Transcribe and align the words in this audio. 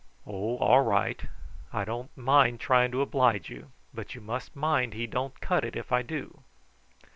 "Oh, 0.25 0.57
all 0.57 0.81
right! 0.81 1.23
I 1.71 1.85
don't 1.85 2.09
mind 2.17 2.59
trying 2.59 2.91
to 2.91 3.01
oblige 3.03 3.51
you, 3.51 3.69
but 3.93 4.15
you 4.15 4.19
must 4.21 4.55
mind 4.55 4.95
he 4.95 5.05
don't 5.05 5.39
cut 5.41 5.63
it 5.63 5.75
if 5.75 5.91
I 5.91 6.01
do." 6.01 6.41